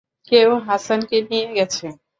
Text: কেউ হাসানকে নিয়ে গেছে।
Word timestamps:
কেউ 0.27 0.49
হাসানকে 0.67 1.17
নিয়ে 1.29 1.47
গেছে। 1.57 1.85